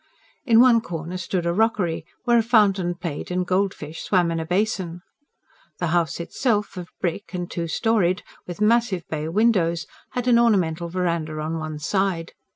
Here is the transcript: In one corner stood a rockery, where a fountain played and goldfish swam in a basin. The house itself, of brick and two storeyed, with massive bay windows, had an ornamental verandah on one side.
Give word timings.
In 0.45 0.59
one 0.59 0.81
corner 0.81 1.15
stood 1.15 1.45
a 1.45 1.53
rockery, 1.53 2.07
where 2.23 2.39
a 2.39 2.41
fountain 2.41 2.95
played 2.95 3.29
and 3.29 3.45
goldfish 3.45 4.01
swam 4.01 4.31
in 4.31 4.39
a 4.39 4.45
basin. 4.47 5.01
The 5.77 5.89
house 5.93 6.19
itself, 6.19 6.75
of 6.75 6.89
brick 6.99 7.35
and 7.35 7.51
two 7.51 7.67
storeyed, 7.67 8.23
with 8.47 8.61
massive 8.61 9.03
bay 9.11 9.27
windows, 9.27 9.85
had 10.13 10.27
an 10.27 10.39
ornamental 10.39 10.89
verandah 10.89 11.37
on 11.39 11.59
one 11.59 11.77
side. 11.77 12.31